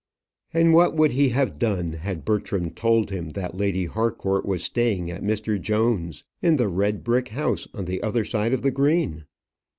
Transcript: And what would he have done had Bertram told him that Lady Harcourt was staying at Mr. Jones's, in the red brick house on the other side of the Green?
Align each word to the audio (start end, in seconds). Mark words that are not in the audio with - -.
And 0.51 0.73
what 0.73 0.95
would 0.95 1.11
he 1.11 1.29
have 1.29 1.59
done 1.59 1.93
had 1.93 2.25
Bertram 2.25 2.71
told 2.71 3.11
him 3.11 3.29
that 3.33 3.55
Lady 3.55 3.85
Harcourt 3.85 4.47
was 4.47 4.63
staying 4.63 5.11
at 5.11 5.21
Mr. 5.21 5.61
Jones's, 5.61 6.23
in 6.41 6.55
the 6.55 6.69
red 6.69 7.03
brick 7.03 7.27
house 7.27 7.67
on 7.75 7.85
the 7.85 8.01
other 8.01 8.25
side 8.25 8.51
of 8.51 8.63
the 8.63 8.71
Green? 8.71 9.25